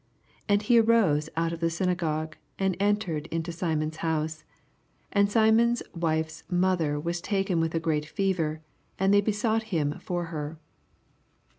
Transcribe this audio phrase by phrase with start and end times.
[0.45, 4.43] 88 And he arose out of the syna^ gogue, and entered into Simon's House.
[5.11, 8.61] And Simon*t wife's mother was taken with a great fever;
[8.97, 10.57] and they besouffht him for her.